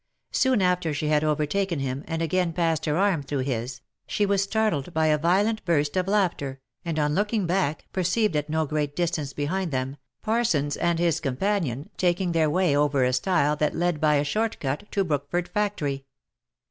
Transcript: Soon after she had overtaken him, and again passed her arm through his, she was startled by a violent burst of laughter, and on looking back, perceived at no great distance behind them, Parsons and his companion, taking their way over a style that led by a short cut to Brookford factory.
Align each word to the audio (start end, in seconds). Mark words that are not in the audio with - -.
Soon 0.31 0.63
after 0.63 0.95
she 0.95 1.09
had 1.09 1.23
overtaken 1.23 1.77
him, 1.77 2.03
and 2.07 2.23
again 2.23 2.53
passed 2.53 2.85
her 2.85 2.97
arm 2.97 3.21
through 3.21 3.37
his, 3.45 3.81
she 4.07 4.25
was 4.25 4.41
startled 4.41 4.95
by 4.95 5.05
a 5.05 5.17
violent 5.19 5.63
burst 5.63 5.95
of 5.95 6.07
laughter, 6.07 6.59
and 6.83 6.97
on 6.97 7.13
looking 7.13 7.45
back, 7.45 7.85
perceived 7.93 8.35
at 8.35 8.49
no 8.49 8.65
great 8.65 8.95
distance 8.95 9.31
behind 9.31 9.69
them, 9.71 9.97
Parsons 10.23 10.75
and 10.75 10.97
his 10.97 11.19
companion, 11.19 11.91
taking 11.97 12.31
their 12.31 12.49
way 12.49 12.75
over 12.75 13.03
a 13.03 13.13
style 13.13 13.55
that 13.57 13.75
led 13.75 14.01
by 14.01 14.15
a 14.15 14.23
short 14.23 14.59
cut 14.59 14.91
to 14.91 15.03
Brookford 15.03 15.47
factory. 15.47 16.05